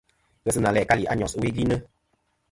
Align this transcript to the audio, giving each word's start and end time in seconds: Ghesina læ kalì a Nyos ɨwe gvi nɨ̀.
Ghesina 0.45 0.71
læ 0.75 0.81
kalì 0.89 1.03
a 1.07 1.13
Nyos 1.15 1.33
ɨwe 1.39 1.49
gvi 1.55 1.63
nɨ̀. 1.69 1.79